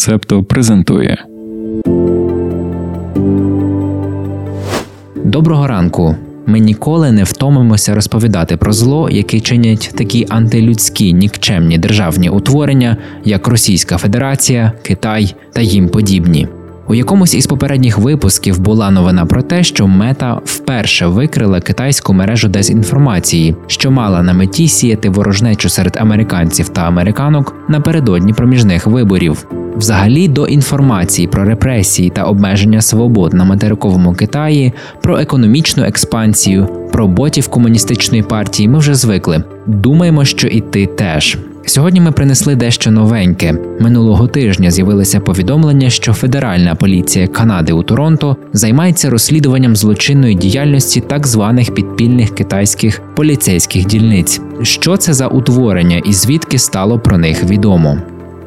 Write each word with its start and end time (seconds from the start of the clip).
Септо 0.00 0.42
презентує. 0.42 1.24
Доброго 5.24 5.66
ранку. 5.66 6.16
Ми 6.46 6.58
ніколи 6.58 7.12
не 7.12 7.24
втомимося 7.24 7.94
розповідати 7.94 8.56
про 8.56 8.72
зло, 8.72 9.10
яке 9.10 9.40
чинять 9.40 9.92
такі 9.96 10.26
антилюдські 10.28 11.12
нікчемні 11.12 11.78
державні 11.78 12.28
утворення, 12.28 12.96
як 13.24 13.48
Російська 13.48 13.98
Федерація, 13.98 14.72
Китай 14.82 15.34
та 15.52 15.60
їм 15.60 15.88
подібні. 15.88 16.48
У 16.90 16.94
якомусь 16.94 17.34
із 17.34 17.46
попередніх 17.46 17.98
випусків 17.98 18.60
була 18.60 18.90
новина 18.90 19.26
про 19.26 19.42
те, 19.42 19.62
що 19.62 19.86
мета 19.86 20.40
вперше 20.44 21.06
викрила 21.06 21.60
китайську 21.60 22.14
мережу 22.14 22.48
дезінформації, 22.48 23.56
що 23.66 23.90
мала 23.90 24.22
на 24.22 24.32
меті 24.32 24.68
сіяти 24.68 25.10
ворожнечу 25.10 25.68
серед 25.68 25.96
американців 26.00 26.68
та 26.68 26.80
американок 26.80 27.54
напередодні 27.68 28.32
проміжних 28.32 28.86
виборів. 28.86 29.46
Взагалі 29.76 30.28
до 30.28 30.46
інформації 30.46 31.28
про 31.28 31.44
репресії 31.44 32.10
та 32.10 32.22
обмеження 32.22 32.80
свобод 32.80 33.34
на 33.34 33.44
материковому 33.44 34.14
Китаї, 34.14 34.72
про 35.02 35.18
економічну 35.18 35.84
експансію, 35.84 36.68
про 36.92 37.06
ботів 37.06 37.48
комуністичної 37.48 38.22
партії 38.22 38.68
ми 38.68 38.78
вже 38.78 38.94
звикли. 38.94 39.44
Думаємо, 39.66 40.24
що 40.24 40.48
і 40.48 40.60
ти 40.60 40.86
теж. 40.86 41.38
Сьогодні 41.70 42.00
ми 42.00 42.12
принесли 42.12 42.54
дещо 42.54 42.90
новеньке. 42.90 43.52
Минулого 43.80 44.28
тижня 44.28 44.70
з'явилося 44.70 45.20
повідомлення, 45.20 45.90
що 45.90 46.12
Федеральна 46.12 46.74
поліція 46.74 47.28
Канади 47.28 47.72
у 47.72 47.82
Торонто 47.82 48.36
займається 48.52 49.10
розслідуванням 49.10 49.76
злочинної 49.76 50.34
діяльності 50.34 51.00
так 51.00 51.26
званих 51.26 51.74
підпільних 51.74 52.34
китайських 52.34 53.02
поліцейських 53.16 53.86
дільниць. 53.86 54.40
Що 54.62 54.96
це 54.96 55.12
за 55.12 55.26
утворення 55.26 55.96
і 55.96 56.12
звідки 56.12 56.58
стало 56.58 56.98
про 56.98 57.18
них 57.18 57.44
відомо? 57.44 57.98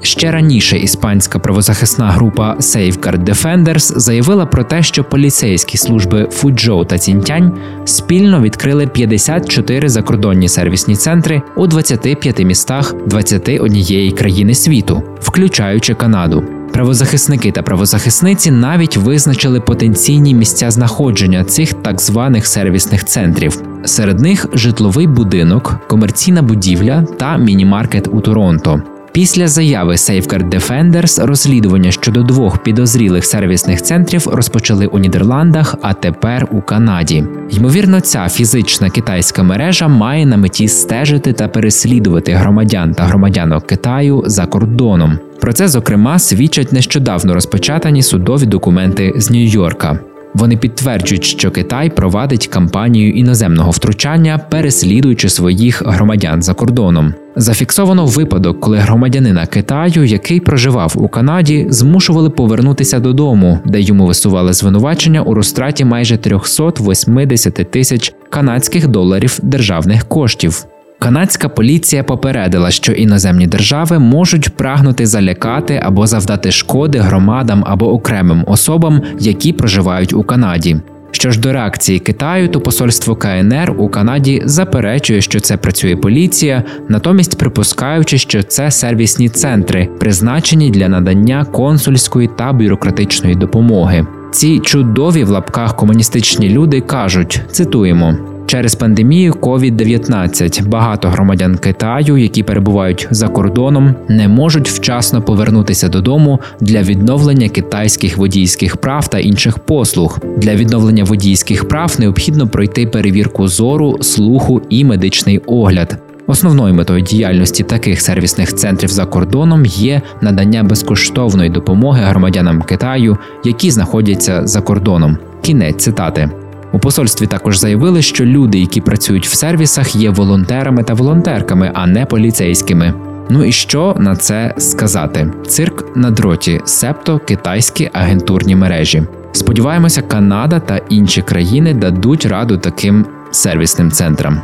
Ще 0.03 0.31
раніше 0.31 0.77
іспанська 0.77 1.39
правозахисна 1.39 2.11
група 2.11 2.55
Safeguard 2.59 3.23
Defenders 3.23 3.99
заявила 3.99 4.45
про 4.45 4.63
те, 4.63 4.83
що 4.83 5.03
поліцейські 5.03 5.77
служби 5.77 6.29
Фуджоу 6.31 6.85
та 6.85 6.97
Цінтянь 6.97 7.57
спільно 7.85 8.41
відкрили 8.41 8.87
54 8.87 9.89
закордонні 9.89 10.49
сервісні 10.49 10.95
центри 10.95 11.41
у 11.55 11.67
25 11.67 12.39
містах 12.39 12.93
21 13.05 14.11
країни 14.11 14.55
світу, 14.55 15.03
включаючи 15.21 15.93
Канаду. 15.93 16.43
Правозахисники 16.73 17.51
та 17.51 17.61
правозахисниці 17.61 18.51
навіть 18.51 18.97
визначили 18.97 19.61
потенційні 19.61 20.33
місця 20.33 20.71
знаходження 20.71 21.43
цих 21.43 21.73
так 21.73 22.01
званих 22.01 22.47
сервісних 22.47 23.05
центрів. 23.05 23.61
Серед 23.85 24.19
них 24.19 24.47
житловий 24.53 25.07
будинок, 25.07 25.79
комерційна 25.87 26.41
будівля 26.41 27.05
та 27.19 27.37
міні-маркет 27.37 28.07
у 28.11 28.21
Торонто. 28.21 28.81
Після 29.13 29.47
заяви 29.47 29.93
Safeguard 29.93 30.49
Defenders 30.49 31.25
розслідування 31.25 31.91
щодо 31.91 32.23
двох 32.23 32.57
підозрілих 32.57 33.25
сервісних 33.25 33.81
центрів 33.81 34.27
розпочали 34.27 34.85
у 34.85 34.99
Нідерландах, 34.99 35.75
а 35.81 35.93
тепер 35.93 36.47
у 36.51 36.61
Канаді. 36.61 37.25
Ймовірно, 37.49 38.01
ця 38.01 38.29
фізична 38.29 38.89
китайська 38.89 39.43
мережа 39.43 39.87
має 39.87 40.25
на 40.25 40.37
меті 40.37 40.67
стежити 40.67 41.33
та 41.33 41.47
переслідувати 41.47 42.33
громадян 42.33 42.93
та 42.93 43.03
громадянок 43.03 43.67
Китаю 43.67 44.23
за 44.25 44.45
кордоном. 44.45 45.19
Про 45.39 45.53
це 45.53 45.67
зокрема 45.67 46.19
свідчать 46.19 46.73
нещодавно 46.73 47.33
розпочатані 47.33 48.03
судові 48.03 48.45
документи 48.45 49.13
з 49.15 49.31
Нью-Йорка. 49.31 49.99
Вони 50.33 50.57
підтверджують, 50.57 51.23
що 51.23 51.51
Китай 51.51 51.89
провадить 51.89 52.47
кампанію 52.47 53.11
іноземного 53.11 53.71
втручання, 53.71 54.37
переслідуючи 54.49 55.29
своїх 55.29 55.81
громадян 55.85 56.41
за 56.41 56.53
кордоном. 56.53 57.13
Зафіксовано 57.35 58.05
випадок, 58.05 58.59
коли 58.59 58.77
громадянина 58.77 59.45
Китаю, 59.45 60.03
який 60.03 60.39
проживав 60.39 60.93
у 60.95 61.07
Канаді, 61.07 61.67
змушували 61.69 62.29
повернутися 62.29 62.99
додому, 62.99 63.59
де 63.65 63.81
йому 63.81 64.07
висували 64.07 64.53
звинувачення 64.53 65.21
у 65.21 65.33
розтраті 65.33 65.85
майже 65.85 66.17
380 66.17 67.53
тисяч 67.71 68.13
канадських 68.29 68.87
доларів 68.87 69.39
державних 69.41 70.05
коштів. 70.05 70.65
Канадська 71.03 71.49
поліція 71.49 72.03
попередила, 72.03 72.71
що 72.71 72.91
іноземні 72.91 73.47
держави 73.47 73.99
можуть 73.99 74.49
прагнути 74.49 75.05
залякати 75.05 75.81
або 75.85 76.07
завдати 76.07 76.51
шкоди 76.51 76.99
громадам 76.99 77.63
або 77.67 77.93
окремим 77.93 78.43
особам, 78.47 79.01
які 79.19 79.53
проживають 79.53 80.13
у 80.13 80.23
Канаді. 80.23 80.77
Що 81.11 81.31
ж 81.31 81.39
до 81.39 81.53
реакції 81.53 81.99
Китаю, 81.99 82.47
то 82.47 82.61
посольство 82.61 83.15
КНР 83.15 83.75
у 83.77 83.89
Канаді 83.89 84.41
заперечує, 84.45 85.21
що 85.21 85.39
це 85.39 85.57
працює 85.57 85.95
поліція, 85.95 86.63
натомість 86.89 87.37
припускаючи, 87.37 88.17
що 88.17 88.43
це 88.43 88.71
сервісні 88.71 89.29
центри, 89.29 89.89
призначені 89.99 90.71
для 90.71 90.89
надання 90.89 91.45
консульської 91.45 92.29
та 92.37 92.53
бюрократичної 92.53 93.35
допомоги. 93.35 94.07
Ці 94.31 94.59
чудові 94.59 95.23
в 95.23 95.29
лапках 95.29 95.75
комуністичні 95.75 96.49
люди 96.49 96.81
кажуть: 96.81 97.41
цитуємо. 97.51 98.32
Через 98.45 98.75
пандемію 98.75 99.33
COVID-19 99.33 100.67
багато 100.67 101.09
громадян 101.09 101.55
Китаю, 101.57 102.17
які 102.17 102.43
перебувають 102.43 103.07
за 103.11 103.27
кордоном, 103.27 103.95
не 104.09 104.27
можуть 104.27 104.69
вчасно 104.69 105.21
повернутися 105.21 105.89
додому 105.89 106.39
для 106.61 106.81
відновлення 106.81 107.49
китайських 107.49 108.17
водійських 108.17 108.77
прав 108.77 109.07
та 109.07 109.19
інших 109.19 109.59
послуг. 109.59 110.19
Для 110.37 110.55
відновлення 110.55 111.03
водійських 111.03 111.67
прав 111.67 111.95
необхідно 111.99 112.47
пройти 112.47 112.87
перевірку 112.87 113.47
зору, 113.47 113.97
слуху 114.01 114.61
і 114.69 114.85
медичний 114.85 115.37
огляд. 115.37 115.97
Основною 116.27 116.73
метою 116.73 117.01
діяльності 117.01 117.63
таких 117.63 118.01
сервісних 118.01 118.55
центрів 118.55 118.89
за 118.89 119.05
кордоном 119.05 119.65
є 119.65 120.01
надання 120.21 120.63
безкоштовної 120.63 121.49
допомоги 121.49 122.01
громадянам 122.03 122.61
Китаю, 122.61 123.17
які 123.43 123.71
знаходяться 123.71 124.47
за 124.47 124.61
кордоном. 124.61 125.17
Кінець 125.41 125.83
цитати. 125.83 126.42
У 126.73 126.79
посольстві 126.79 127.27
також 127.27 127.57
заявили, 127.57 128.01
що 128.01 128.25
люди, 128.25 128.59
які 128.59 128.81
працюють 128.81 129.27
в 129.27 129.33
сервісах, 129.33 129.95
є 129.95 130.09
волонтерами 130.09 130.83
та 130.83 130.93
волонтерками, 130.93 131.71
а 131.73 131.87
не 131.87 132.05
поліцейськими. 132.05 132.93
Ну 133.29 133.43
і 133.43 133.51
що 133.51 133.95
на 133.99 134.15
це 134.15 134.53
сказати? 134.57 135.31
Цирк 135.47 135.85
на 135.95 136.11
дроті, 136.11 136.61
септо 136.65 137.19
китайські 137.19 137.89
агентурні 137.93 138.55
мережі. 138.55 139.03
Сподіваємося, 139.31 140.01
Канада 140.01 140.59
та 140.59 140.77
інші 140.89 141.21
країни 141.21 141.73
дадуть 141.73 142.25
раду 142.25 142.57
таким 142.57 143.05
сервісним 143.31 143.91
центрам. 143.91 144.41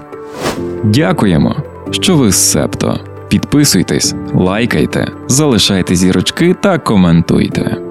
Дякуємо, 0.84 1.56
що 1.92 2.18
ви 2.18 2.32
з 2.32 2.52
Септо. 2.52 3.00
Підписуйтесь, 3.28 4.16
лайкайте, 4.34 5.12
залишайте 5.28 5.96
зірочки 5.96 6.56
та 6.62 6.78
коментуйте. 6.78 7.89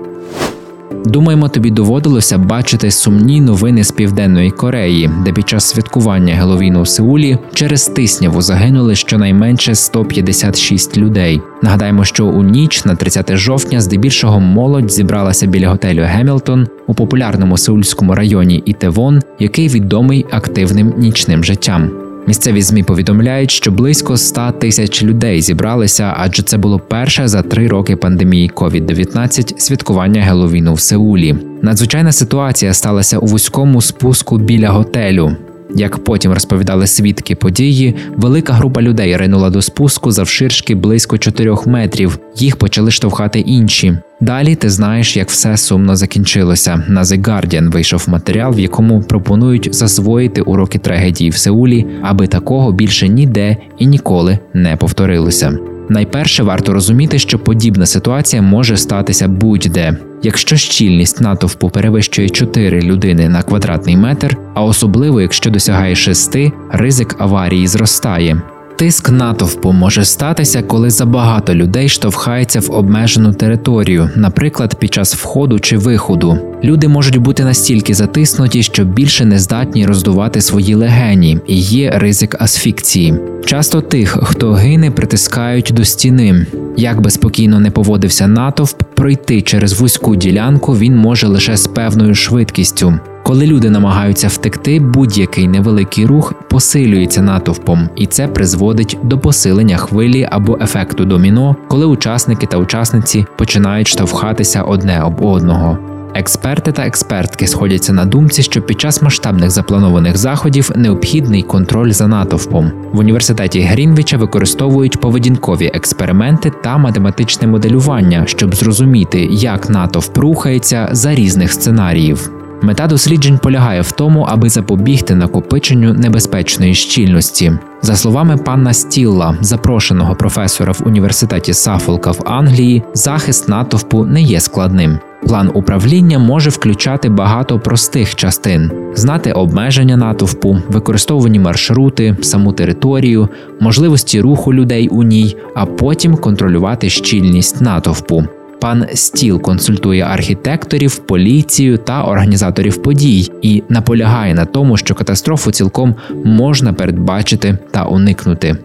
Думаємо, 1.08 1.48
тобі 1.48 1.70
доводилося 1.70 2.38
бачити 2.38 2.90
сумні 2.90 3.40
новини 3.40 3.84
з 3.84 3.90
південної 3.90 4.50
Кореї, 4.50 5.10
де 5.24 5.32
під 5.32 5.48
час 5.48 5.64
святкування 5.64 6.34
Геловіну 6.34 6.82
в 6.82 6.88
Сеулі 6.88 7.38
через 7.54 7.86
тисняву 7.86 8.42
загинули 8.42 8.94
щонайменше 8.94 9.74
156 9.74 10.96
людей. 10.96 11.40
Нагадаємо, 11.62 12.04
що 12.04 12.26
у 12.26 12.42
ніч 12.42 12.84
на 12.84 12.94
30 12.94 13.36
жовтня 13.36 13.80
здебільшого 13.80 14.40
молодь 14.40 14.92
зібралася 14.92 15.46
біля 15.46 15.68
готелю 15.68 16.02
Гемілтон 16.04 16.68
у 16.86 16.94
популярному 16.94 17.58
сеульському 17.58 18.14
районі 18.14 18.62
Ітевон, 18.64 19.22
який 19.38 19.68
відомий 19.68 20.26
активним 20.30 20.94
нічним 20.96 21.44
життям. 21.44 22.07
Місцеві 22.28 22.62
змі 22.62 22.82
повідомляють, 22.82 23.50
що 23.50 23.70
близько 23.70 24.16
100 24.16 24.52
тисяч 24.58 25.02
людей 25.02 25.40
зібралися, 25.40 26.14
адже 26.18 26.42
це 26.42 26.56
було 26.56 26.78
перше 26.78 27.28
за 27.28 27.42
три 27.42 27.68
роки 27.68 27.96
пандемії 27.96 28.50
COVID-19 28.54 29.58
святкування 29.58 30.22
Геловіну 30.22 30.74
в 30.74 30.80
Сеулі. 30.80 31.36
Надзвичайна 31.62 32.12
ситуація 32.12 32.74
сталася 32.74 33.18
у 33.18 33.26
вузькому 33.26 33.82
спуску 33.82 34.38
біля 34.38 34.68
готелю. 34.68 35.36
Як 35.74 35.98
потім 35.98 36.32
розповідали 36.32 36.86
свідки 36.86 37.34
події, 37.34 37.94
велика 38.16 38.52
група 38.52 38.82
людей 38.82 39.16
ринула 39.16 39.50
до 39.50 39.62
спуску 39.62 40.10
завширшки 40.10 40.74
близько 40.74 41.18
4 41.18 41.56
метрів. 41.66 42.18
Їх 42.36 42.56
почали 42.56 42.90
штовхати 42.90 43.40
інші. 43.40 43.98
Далі 44.20 44.54
ти 44.54 44.70
знаєш, 44.70 45.16
як 45.16 45.28
все 45.28 45.56
сумно 45.56 45.96
закінчилося. 45.96 46.84
На 46.88 47.02
The 47.02 47.22
Guardian 47.22 47.70
вийшов 47.70 48.04
матеріал, 48.08 48.54
в 48.54 48.58
якому 48.58 49.02
пропонують 49.02 49.74
засвоїти 49.74 50.40
уроки 50.40 50.78
трагедії 50.78 51.30
в 51.30 51.36
Сеулі, 51.36 51.86
аби 52.02 52.26
такого 52.26 52.72
більше 52.72 53.08
ніде 53.08 53.56
і 53.78 53.86
ніколи 53.86 54.38
не 54.54 54.76
повторилося. 54.76 55.58
Найперше 55.88 56.42
варто 56.42 56.72
розуміти, 56.72 57.18
що 57.18 57.38
подібна 57.38 57.86
ситуація 57.86 58.42
може 58.42 58.76
статися 58.76 59.28
будь-де. 59.28 59.96
Якщо 60.22 60.56
щільність 60.56 61.20
натовпу 61.20 61.70
перевищує 61.70 62.28
4 62.28 62.82
людини 62.82 63.28
на 63.28 63.42
квадратний 63.42 63.96
метр, 63.96 64.36
а 64.54 64.64
особливо 64.64 65.20
якщо 65.20 65.50
досягає 65.50 65.94
6, 65.94 66.36
ризик 66.70 67.16
аварії 67.18 67.66
зростає. 67.66 68.42
Тиск 68.76 69.10
натовпу 69.10 69.72
може 69.72 70.04
статися, 70.04 70.62
коли 70.62 70.90
забагато 70.90 71.54
людей 71.54 71.88
штовхається 71.88 72.60
в 72.60 72.70
обмежену 72.70 73.32
територію, 73.32 74.10
наприклад, 74.16 74.74
під 74.74 74.94
час 74.94 75.14
входу 75.14 75.58
чи 75.58 75.76
виходу. 75.76 76.38
Люди 76.64 76.88
можуть 76.88 77.16
бути 77.16 77.44
настільки 77.44 77.94
затиснуті, 77.94 78.62
що 78.62 78.84
більше 78.84 79.24
не 79.24 79.38
здатні 79.38 79.86
роздувати 79.86 80.40
свої 80.40 80.74
легені, 80.74 81.38
і 81.46 81.56
є 81.56 81.90
ризик 81.94 82.36
асфікції. 82.42 83.14
Часто 83.44 83.80
тих, 83.80 84.18
хто 84.22 84.52
гине, 84.52 84.90
притискають 84.90 85.70
до 85.74 85.84
стіни. 85.84 86.46
Як 86.76 87.00
би 87.00 87.10
спокійно 87.10 87.60
не 87.60 87.70
поводився 87.70 88.28
натовп, 88.28 88.82
пройти 88.94 89.42
через 89.42 89.80
вузьку 89.80 90.16
ділянку 90.16 90.76
він 90.76 90.96
може 90.96 91.26
лише 91.26 91.56
з 91.56 91.66
певною 91.66 92.14
швидкістю. 92.14 92.98
Коли 93.22 93.46
люди 93.46 93.70
намагаються 93.70 94.28
втекти, 94.28 94.80
будь-який 94.80 95.48
невеликий 95.48 96.06
рух 96.06 96.34
посилюється 96.50 97.22
натовпом, 97.22 97.88
і 97.96 98.06
це 98.06 98.28
призводить 98.28 98.98
до 99.02 99.18
посилення 99.18 99.76
хвилі 99.76 100.28
або 100.30 100.58
ефекту 100.60 101.04
доміно, 101.04 101.56
коли 101.68 101.86
учасники 101.86 102.46
та 102.46 102.56
учасниці 102.56 103.26
починають 103.38 103.88
штовхатися 103.88 104.62
одне 104.62 105.02
об 105.02 105.22
одного. 105.22 105.97
Експерти 106.14 106.72
та 106.72 106.86
експертки 106.86 107.46
сходяться 107.46 107.92
на 107.92 108.04
думці, 108.04 108.42
що 108.42 108.62
під 108.62 108.80
час 108.80 109.02
масштабних 109.02 109.50
запланованих 109.50 110.16
заходів 110.16 110.70
необхідний 110.76 111.42
контроль 111.42 111.90
за 111.90 112.08
натовпом. 112.08 112.72
В 112.92 112.98
університеті 112.98 113.60
Грінвіча 113.60 114.16
використовують 114.16 115.00
поведінкові 115.00 115.70
експерименти 115.74 116.52
та 116.62 116.78
математичне 116.78 117.48
моделювання, 117.48 118.22
щоб 118.26 118.54
зрозуміти, 118.54 119.28
як 119.30 119.70
натовп 119.70 120.18
рухається 120.18 120.88
за 120.92 121.14
різних 121.14 121.52
сценаріїв. 121.52 122.30
Мета 122.62 122.86
досліджень 122.86 123.38
полягає 123.38 123.80
в 123.80 123.92
тому, 123.92 124.26
аби 124.28 124.48
запобігти 124.48 125.14
накопиченню 125.14 125.92
небезпечної 125.92 126.74
щільності. 126.74 127.52
За 127.82 127.96
словами 127.96 128.36
пана 128.36 128.72
Стілла, 128.72 129.36
запрошеного 129.40 130.14
професора 130.14 130.72
в 130.72 130.82
університеті 130.86 131.54
Сафолка 131.54 132.10
в 132.10 132.22
Англії, 132.24 132.82
захист 132.94 133.48
натовпу 133.48 134.04
не 134.04 134.22
є 134.22 134.40
складним. 134.40 134.98
План 135.28 135.50
управління 135.54 136.18
може 136.18 136.50
включати 136.50 137.08
багато 137.08 137.60
простих 137.60 138.14
частин: 138.14 138.70
знати 138.94 139.32
обмеження 139.32 139.96
натовпу, 139.96 140.58
використовувані 140.68 141.38
маршрути, 141.38 142.16
саму 142.22 142.52
територію, 142.52 143.28
можливості 143.60 144.20
руху 144.20 144.54
людей 144.54 144.88
у 144.88 145.02
ній, 145.02 145.36
а 145.54 145.66
потім 145.66 146.16
контролювати 146.16 146.90
щільність 146.90 147.60
натовпу. 147.60 148.24
Пан 148.60 148.86
Стіл 148.94 149.40
консультує 149.40 150.02
архітекторів, 150.02 150.98
поліцію 150.98 151.78
та 151.78 152.02
організаторів 152.02 152.82
подій 152.82 153.30
і 153.42 153.62
наполягає 153.68 154.34
на 154.34 154.44
тому, 154.44 154.76
що 154.76 154.94
катастрофу 154.94 155.50
цілком 155.50 155.94
можна 156.24 156.72
передбачити 156.72 157.58
та 157.70 157.84
уникнути. 157.84 158.56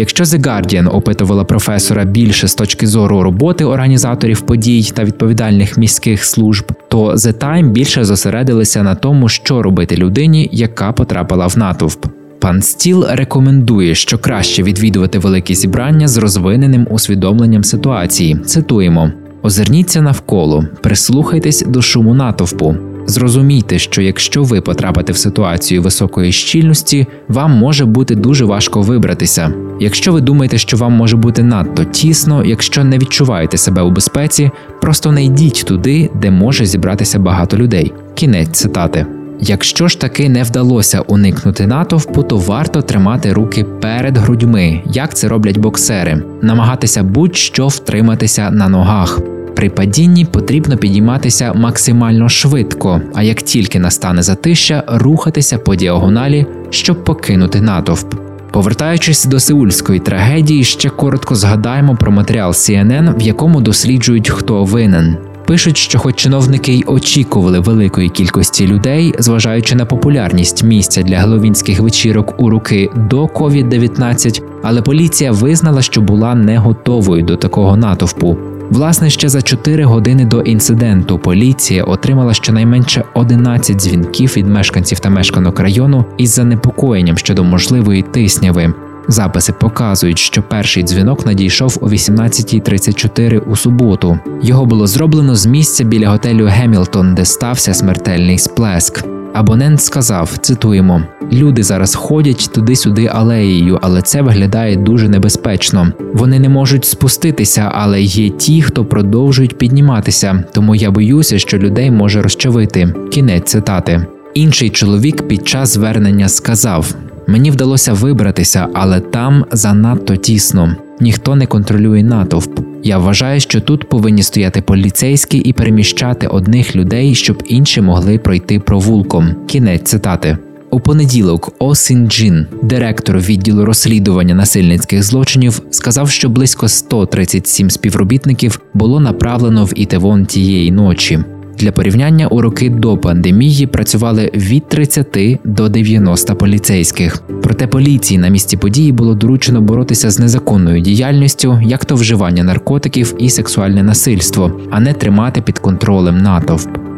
Якщо 0.00 0.24
The 0.24 0.40
Guardian 0.40 0.96
опитувала 0.96 1.44
професора 1.44 2.04
більше 2.04 2.48
з 2.48 2.54
точки 2.54 2.86
зору 2.86 3.22
роботи 3.22 3.64
організаторів 3.64 4.40
подій 4.40 4.90
та 4.94 5.04
відповідальних 5.04 5.78
міських 5.78 6.24
служб, 6.24 6.72
то 6.88 7.12
The 7.12 7.32
Time 7.32 7.70
більше 7.70 8.04
зосередилися 8.04 8.82
на 8.82 8.94
тому, 8.94 9.28
що 9.28 9.62
робити 9.62 9.96
людині, 9.96 10.48
яка 10.52 10.92
потрапила 10.92 11.46
в 11.46 11.58
натовп. 11.58 12.06
Пан 12.38 12.62
Стіл 12.62 13.06
рекомендує, 13.10 13.94
що 13.94 14.18
краще 14.18 14.62
відвідувати 14.62 15.18
великі 15.18 15.54
зібрання 15.54 16.08
з 16.08 16.16
розвиненим 16.16 16.86
усвідомленням 16.90 17.64
ситуації. 17.64 18.36
Цитуємо. 18.46 19.12
Озирніться 19.42 20.02
навколо, 20.02 20.64
прислухайтесь 20.82 21.64
до 21.66 21.82
шуму 21.82 22.14
натовпу. 22.14 22.76
Зрозумійте, 23.06 23.78
що 23.78 24.02
якщо 24.02 24.42
ви 24.42 24.60
потрапите 24.60 25.12
в 25.12 25.16
ситуацію 25.16 25.82
високої 25.82 26.32
щільності, 26.32 27.06
вам 27.28 27.52
може 27.52 27.84
бути 27.84 28.14
дуже 28.14 28.44
важко 28.44 28.82
вибратися. 28.82 29.52
Якщо 29.80 30.12
ви 30.12 30.20
думаєте, 30.20 30.58
що 30.58 30.76
вам 30.76 30.92
може 30.92 31.16
бути 31.16 31.42
надто 31.42 31.84
тісно, 31.84 32.44
якщо 32.44 32.84
не 32.84 32.98
відчуваєте 32.98 33.56
себе 33.56 33.82
у 33.82 33.90
безпеці, 33.90 34.50
просто 34.80 35.12
не 35.12 35.24
йдіть 35.24 35.64
туди, 35.66 36.10
де 36.14 36.30
може 36.30 36.66
зібратися 36.66 37.18
багато 37.18 37.56
людей. 37.56 37.92
Кінець 38.14 38.50
цитати. 38.50 39.06
Якщо 39.40 39.88
ж 39.88 40.00
таки 40.00 40.28
не 40.28 40.42
вдалося 40.42 41.00
уникнути 41.00 41.66
натовпу, 41.66 42.22
то 42.22 42.36
варто 42.36 42.82
тримати 42.82 43.32
руки 43.32 43.64
перед 43.64 44.16
грудьми, 44.16 44.82
як 44.86 45.14
це 45.14 45.28
роблять 45.28 45.58
боксери, 45.58 46.22
намагатися 46.42 47.02
будь-що 47.02 47.68
втриматися 47.68 48.50
на 48.50 48.68
ногах. 48.68 49.20
При 49.56 49.70
падінні 49.70 50.24
потрібно 50.24 50.76
підійматися 50.76 51.52
максимально 51.52 52.28
швидко, 52.28 53.00
а 53.14 53.22
як 53.22 53.42
тільки 53.42 53.78
настане 53.78 54.22
затища, 54.22 54.84
рухатися 54.86 55.58
по 55.58 55.74
діагоналі, 55.74 56.46
щоб 56.70 57.04
покинути 57.04 57.60
натовп. 57.60 58.14
Повертаючись 58.52 59.24
до 59.24 59.40
сеульської 59.40 59.98
трагедії, 59.98 60.64
ще 60.64 60.88
коротко 60.88 61.34
згадаємо 61.34 61.96
про 61.96 62.12
матеріал 62.12 62.50
CNN, 62.50 63.18
в 63.18 63.22
якому 63.22 63.60
досліджують, 63.60 64.30
хто 64.30 64.64
винен. 64.64 65.16
Пишуть, 65.46 65.76
що, 65.76 65.98
хоч 65.98 66.14
чиновники 66.16 66.72
й 66.72 66.84
очікували 66.86 67.60
великої 67.60 68.08
кількості 68.08 68.66
людей, 68.66 69.14
зважаючи 69.18 69.74
на 69.74 69.86
популярність 69.86 70.62
місця 70.62 71.02
для 71.02 71.18
геловінських 71.18 71.80
вечірок 71.80 72.34
у 72.38 72.50
руки 72.50 72.90
до 72.96 73.24
COVID-19, 73.24 74.42
але 74.62 74.82
поліція 74.82 75.32
визнала, 75.32 75.82
що 75.82 76.00
була 76.00 76.34
не 76.34 76.58
готовою 76.58 77.22
до 77.22 77.36
такого 77.36 77.76
натовпу. 77.76 78.36
Власне, 78.70 79.10
ще 79.10 79.28
за 79.28 79.42
4 79.42 79.84
години 79.84 80.24
до 80.24 80.40
інциденту 80.40 81.18
поліція 81.18 81.84
отримала 81.84 82.34
щонайменше 82.34 83.04
11 83.14 83.76
дзвінків 83.76 84.34
від 84.36 84.46
мешканців 84.46 85.00
та 85.00 85.10
мешканок 85.10 85.60
району 85.60 86.04
із 86.18 86.30
занепокоєнням 86.34 87.18
щодо 87.18 87.44
можливої 87.44 88.02
тисняви. 88.02 88.74
Записи 89.08 89.52
показують, 89.52 90.18
що 90.18 90.42
перший 90.42 90.82
дзвінок 90.82 91.26
надійшов 91.26 91.78
о 91.80 91.86
18.34 91.86 93.38
у 93.38 93.56
суботу. 93.56 94.18
Його 94.42 94.66
було 94.66 94.86
зроблено 94.86 95.34
з 95.34 95.46
місця 95.46 95.84
біля 95.84 96.08
готелю 96.08 96.46
Гемілтон, 96.46 97.14
де 97.14 97.24
стався 97.24 97.74
смертельний 97.74 98.38
сплеск. 98.38 99.04
Абонент 99.34 99.80
сказав: 99.80 100.38
цитуємо: 100.40 101.02
люди 101.32 101.62
зараз 101.62 101.94
ходять 101.94 102.50
туди-сюди 102.54 103.06
алеєю, 103.06 103.78
але 103.82 104.02
це 104.02 104.22
виглядає 104.22 104.76
дуже 104.76 105.08
небезпечно. 105.08 105.92
Вони 106.14 106.38
не 106.38 106.48
можуть 106.48 106.84
спуститися, 106.84 107.72
але 107.74 108.02
є 108.02 108.30
ті, 108.30 108.62
хто 108.62 108.84
продовжують 108.84 109.58
підніматися. 109.58 110.44
Тому 110.52 110.74
я 110.74 110.90
боюся, 110.90 111.38
що 111.38 111.58
людей 111.58 111.90
може 111.90 112.22
розчавити. 112.22 112.94
Кінець 113.10 113.50
цитати. 113.50 114.06
Інший 114.34 114.70
чоловік 114.70 115.28
під 115.28 115.48
час 115.48 115.72
звернення 115.72 116.28
сказав: 116.28 116.94
Мені 117.26 117.50
вдалося 117.50 117.92
вибратися, 117.92 118.68
але 118.74 119.00
там 119.00 119.44
занадто 119.52 120.16
тісно. 120.16 120.76
Ніхто 121.00 121.36
не 121.36 121.46
контролює 121.46 122.02
натовп. 122.02 122.69
Я 122.82 122.98
вважаю, 122.98 123.40
що 123.40 123.60
тут 123.60 123.88
повинні 123.88 124.22
стояти 124.22 124.62
поліцейські 124.62 125.38
і 125.38 125.52
переміщати 125.52 126.26
одних 126.26 126.76
людей, 126.76 127.14
щоб 127.14 127.42
інші 127.46 127.80
могли 127.80 128.18
пройти 128.18 128.60
провулком. 128.60 129.34
Кінець 129.46 129.82
цитати. 129.82 130.38
У 130.70 130.80
понеділок 130.80 131.54
Осін 131.58 132.10
Джин, 132.10 132.46
директор 132.62 133.18
відділу 133.18 133.64
розслідування 133.64 134.34
насильницьких 134.34 135.02
злочинів, 135.02 135.62
сказав, 135.70 136.10
що 136.10 136.28
близько 136.28 136.68
137 136.68 137.70
співробітників 137.70 138.60
було 138.74 139.00
направлено 139.00 139.64
в 139.64 139.72
Ітевон 139.76 140.26
тієї 140.26 140.72
ночі. 140.72 141.18
Для 141.60 141.72
порівняння 141.72 142.26
у 142.26 142.40
роки 142.40 142.70
до 142.70 142.96
пандемії 142.96 143.66
працювали 143.66 144.30
від 144.34 144.68
30 144.68 145.40
до 145.44 145.68
90 145.68 146.36
поліцейських. 146.36 147.22
Проте 147.42 147.66
поліції 147.66 148.18
на 148.18 148.28
місці 148.28 148.56
події 148.56 148.92
було 148.92 149.14
доручено 149.14 149.60
боротися 149.60 150.10
з 150.10 150.18
незаконною 150.18 150.80
діяльністю, 150.80 151.60
як 151.64 151.84
то 151.84 151.94
вживання 151.94 152.44
наркотиків 152.44 153.14
і 153.18 153.30
сексуальне 153.30 153.82
насильство, 153.82 154.60
а 154.70 154.80
не 154.80 154.92
тримати 154.92 155.42
під 155.42 155.58
контролем 155.58 156.18
натовп. 156.18 156.89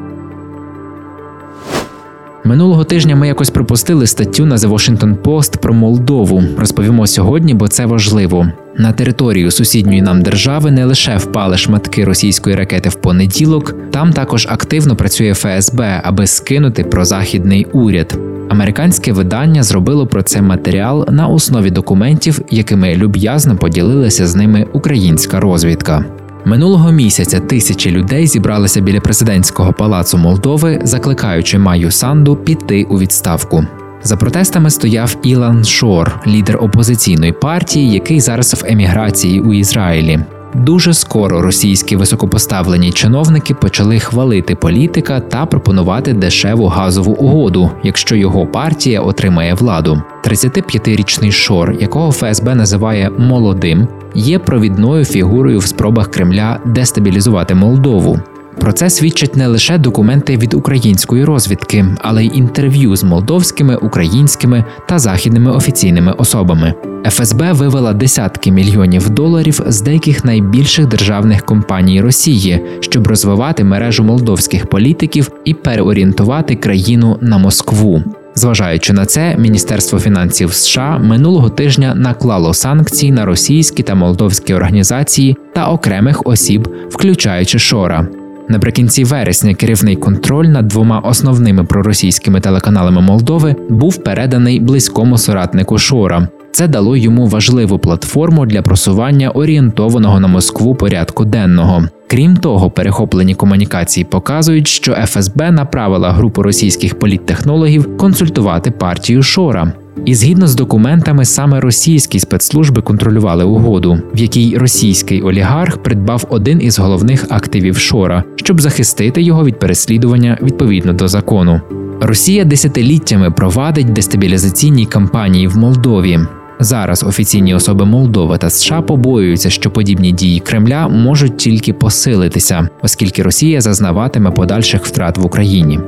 Минулого 2.45 2.85
тижня 2.85 3.17
ми 3.17 3.27
якось 3.27 3.51
пропустили 3.51 4.07
статтю 4.07 4.47
на 4.47 4.57
The 4.57 4.69
Washington 4.69 5.17
Post 5.17 5.57
про 5.59 5.75
Молдову. 5.75 6.43
Розповімо 6.59 7.07
сьогодні, 7.07 7.55
бо 7.55 7.69
це 7.69 7.87
важливо. 7.87 8.47
На 8.79 8.93
територію 8.93 9.51
сусідньої 9.51 10.03
нам 10.03 10.23
держави 10.23 10.71
не 10.71 10.85
лише 10.85 11.17
впали 11.17 11.57
шматки 11.57 12.05
російської 12.05 12.57
ракети 12.57 12.89
в 12.89 12.95
понеділок, 12.95 13.75
там 13.91 14.13
також 14.13 14.47
активно 14.51 14.97
працює 14.97 15.35
ФСБ, 15.35 16.01
аби 16.05 16.27
скинути 16.27 16.85
прозахідний 16.85 17.67
уряд. 17.73 18.19
Американське 18.49 19.13
видання 19.13 19.63
зробило 19.63 20.07
про 20.07 20.23
це 20.23 20.43
матеріал 20.43 21.07
на 21.11 21.27
основі 21.27 21.71
документів, 21.71 22.41
якими 22.51 22.97
люб'язно 22.97 23.57
поділилася 23.57 24.27
з 24.27 24.37
ними 24.37 24.67
українська 24.73 25.41
розвідка. 25.41 26.05
Минулого 26.45 26.93
місяця 26.93 27.41
тисячі 27.41 27.91
людей 27.91 28.27
зібралися 28.27 28.81
біля 28.81 29.01
президентського 29.01 29.73
палацу 29.73 30.19
Молдови, 30.19 30.81
закликаючи 30.85 31.59
Маю 31.59 31.91
Санду 31.91 32.37
піти 32.37 32.87
у 32.91 32.99
відставку. 32.99 33.67
За 34.03 34.17
протестами 34.17 34.71
стояв 34.71 35.17
Ілан 35.23 35.65
Шор, 35.65 36.21
лідер 36.27 36.57
опозиційної 36.57 37.33
партії, 37.33 37.91
який 37.91 38.21
зараз 38.21 38.55
в 38.55 38.65
еміграції 38.67 39.41
у 39.41 39.53
Ізраїлі. 39.53 40.21
Дуже 40.55 40.95
скоро 40.95 41.43
російські 41.43 41.97
високопоставлені 41.97 42.93
чиновники 42.93 43.55
почали 43.55 44.01
хвалити 44.01 44.55
політика 44.55 45.21
та 45.21 45.47
пропонувати 45.47 46.13
дешеву 46.13 46.67
газову 46.67 47.13
угоду, 47.13 47.71
якщо 47.83 48.17
його 48.17 48.47
партія 48.47 49.01
отримає 49.01 49.55
владу. 49.55 50.03
35-річний 50.25 51.31
Шор, 51.31 51.73
якого 51.81 52.13
ФСБ 52.13 52.55
називає 52.55 53.11
молодим, 53.19 53.89
є 54.15 54.39
провідною 54.39 55.05
фігурою 55.05 55.59
в 55.59 55.67
спробах 55.67 56.11
Кремля 56.11 56.61
дестабілізувати 56.65 57.55
Молдову. 57.55 58.19
Про 58.61 58.73
це 58.73 58.91
свідчать 58.91 59.37
не 59.37 59.47
лише 59.47 59.79
документи 59.79 60.37
від 60.37 60.55
української 60.55 61.25
розвідки, 61.25 61.87
але 62.01 62.25
й 62.25 62.31
інтерв'ю 62.35 62.97
з 62.97 63.05
молдовськими, 63.05 63.77
українськими 63.77 64.65
та 64.89 64.99
західними 64.99 65.53
офіційними 65.53 66.13
особами. 66.13 66.75
ФСБ 67.05 67.53
вивела 67.53 67.93
десятки 67.93 68.51
мільйонів 68.53 69.11
доларів 69.11 69.61
з 69.67 69.81
деяких 69.81 70.25
найбільших 70.25 70.87
державних 70.87 71.45
компаній 71.45 72.01
Росії, 72.01 72.61
щоб 72.81 73.07
розвивати 73.07 73.65
мережу 73.65 74.05
молдовських 74.05 74.67
політиків 74.67 75.31
і 75.45 75.55
переорієнтувати 75.55 76.57
країну 76.57 77.19
на 77.21 77.39
Москву. 77.39 78.03
Зважаючи 78.35 78.93
на 78.93 79.07
це, 79.07 79.37
Міністерство 79.39 79.99
фінансів 79.99 80.53
США 80.53 80.99
минулого 80.99 81.51
тижня 81.51 81.95
наклало 81.95 82.55
санкції 82.55 83.13
на 83.13 83.25
російські 83.25 83.83
та 83.83 83.95
молдовські 83.95 84.55
організації 84.55 85.37
та 85.55 85.69
окремих 85.69 86.27
осіб, 86.27 86.69
включаючи 86.91 87.59
Шора. 87.59 88.09
Наприкінці 88.49 89.05
вересня 89.05 89.55
керівний 89.55 89.97
контроль 89.97 90.47
над 90.47 90.69
двома 90.69 90.99
основними 90.99 91.65
проросійськими 91.65 92.41
телеканалами 92.41 93.01
Молдови 93.01 93.57
був 93.69 94.05
переданий 94.05 94.61
близькому 94.61 95.19
соратнику 95.19 95.79
Шора. 95.79 96.29
Це 96.53 96.69
дало 96.69 96.97
йому 96.97 97.27
важливу 97.27 97.79
платформу 97.79 98.47
для 98.47 98.63
просування 98.63 99.31
орієнтованого 99.31 100.21
на 100.21 100.29
Москву 100.29 100.75
порядку 100.75 101.25
денного. 101.25 101.85
Крім 102.07 102.37
того, 102.37 102.71
перехоплені 102.71 103.35
комунікації 103.35 104.05
показують, 104.05 104.69
що 104.69 104.95
ФСБ 104.95 105.51
направила 105.51 106.13
групу 106.13 106.43
російських 106.43 106.99
політтехнологів 106.99 107.97
консультувати 107.97 108.71
партію 108.71 109.23
Шора. 109.23 109.73
І 110.05 110.15
згідно 110.15 110.47
з 110.47 110.55
документами, 110.55 111.25
саме 111.25 111.61
російські 111.61 112.21
спецслужби 112.21 112.83
контролювали 112.83 113.45
угоду, 113.45 113.99
в 114.15 114.19
якій 114.19 114.59
російський 114.59 115.23
олігарх 115.23 115.77
придбав 115.77 116.25
один 116.29 116.63
із 116.63 116.79
головних 116.79 117.27
активів 117.29 117.77
Шора, 117.79 118.25
щоб 118.37 118.61
захистити 118.61 119.23
його 119.23 119.45
від 119.45 119.59
переслідування 119.59 120.39
відповідно 120.43 120.93
до 120.93 121.09
закону. 121.09 121.61
Росія 122.01 122.45
десятиліттями 122.45 123.31
провадить 123.31 123.93
дестабілізаційні 123.93 124.87
кампанії 124.87 125.47
в 125.47 125.57
Молдові. 125.57 126.21
Зараз 126.61 127.03
офіційні 127.03 127.55
особи 127.55 127.85
Молдови 127.85 128.39
та 128.39 128.51
США 128.51 128.83
побоюються, 128.83 129.51
що 129.51 129.71
подібні 129.71 130.13
дії 130.13 130.41
Кремля 130.41 130.89
можуть 130.89 131.37
тільки 131.37 131.73
посилитися, 131.73 132.69
оскільки 132.83 133.23
Росія 133.23 133.61
зазнаватиме 133.61 134.31
подальших 134.31 134.85
втрат 134.85 135.19
в 135.19 135.27
Україні. 135.27 135.81